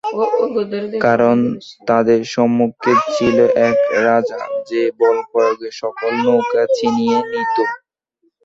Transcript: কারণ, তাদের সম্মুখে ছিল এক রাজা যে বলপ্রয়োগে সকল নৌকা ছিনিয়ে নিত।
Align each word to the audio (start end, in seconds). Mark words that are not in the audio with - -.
কারণ, 1.05 1.37
তাদের 1.87 2.19
সম্মুখে 2.33 2.93
ছিল 3.13 3.37
এক 3.67 3.77
রাজা 4.05 4.39
যে 4.69 4.81
বলপ্রয়োগে 4.99 5.69
সকল 5.81 6.11
নৌকা 6.25 6.63
ছিনিয়ে 6.77 7.17
নিত। 7.31 7.57